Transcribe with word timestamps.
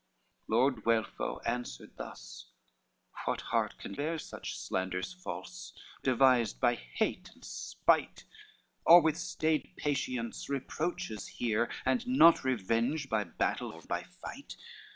LVII 0.01 0.49
Lord 0.49 0.83
Guelpho 0.83 1.39
answered 1.45 1.91
thus: 1.95 2.47
"What 3.25 3.41
heart 3.41 3.77
can 3.77 3.93
bear 3.93 4.17
Such 4.17 4.57
slanders 4.57 5.13
false, 5.13 5.73
devised 6.01 6.59
by 6.59 6.73
hate 6.73 7.29
and 7.35 7.45
spite? 7.45 8.23
Or 8.83 8.99
with 8.99 9.15
stayed 9.19 9.75
patience, 9.77 10.49
reproaches 10.49 11.27
hear, 11.27 11.69
And 11.85 12.07
not 12.07 12.43
revenge 12.43 13.09
by 13.09 13.25
battle 13.25 13.71
or 13.71 13.81
by 13.83 14.01
fight? 14.01 14.55